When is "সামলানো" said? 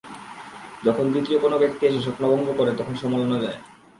2.95-3.37